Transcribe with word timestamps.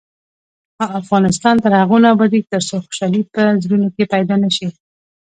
افغانستان 1.01 1.55
تر 1.63 1.71
هغو 1.81 1.97
نه 2.03 2.07
ابادیږي، 2.15 2.49
ترڅو 2.51 2.75
خوشحالي 2.85 3.21
په 3.33 3.41
زړونو 3.63 3.87
کې 3.95 4.09
پیدا 4.13 4.35
نشي. 4.43 4.67